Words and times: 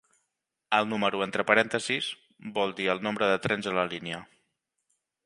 El 0.77 0.87
número 0.93 1.19
entre 1.25 1.43
parèntesis 1.51 2.09
vol 2.55 2.73
dir 2.79 2.87
el 2.95 3.05
nombre 3.09 3.29
de 3.33 3.39
trens 3.47 3.71
a 3.73 3.77
la 3.81 3.85
línia. 3.93 4.23